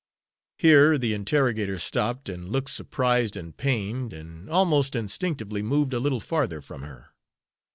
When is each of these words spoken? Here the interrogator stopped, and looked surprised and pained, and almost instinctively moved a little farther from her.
Here 0.57 0.97
the 0.97 1.13
interrogator 1.13 1.77
stopped, 1.77 2.27
and 2.27 2.49
looked 2.49 2.71
surprised 2.71 3.37
and 3.37 3.55
pained, 3.55 4.13
and 4.13 4.49
almost 4.49 4.95
instinctively 4.95 5.61
moved 5.61 5.93
a 5.93 5.99
little 5.99 6.19
farther 6.19 6.59
from 6.59 6.81
her. 6.81 7.09